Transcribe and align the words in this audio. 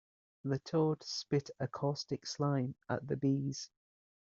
The 0.43 0.57
toad 0.57 1.03
spit 1.03 1.51
a 1.59 1.67
caustic 1.67 2.25
slime 2.25 2.73
at 2.89 3.07
the 3.07 3.17
bees. 3.17 3.69